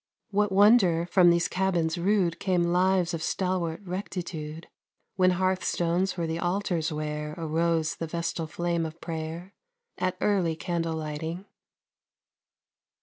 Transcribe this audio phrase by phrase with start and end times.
[0.33, 4.67] _"What wonder from those cabins rude Came lives of stalwart rectitude,
[5.15, 9.53] When hearth stones were the altars where Arose the vestal flame of prayer
[9.99, 11.45] At early candle lighting.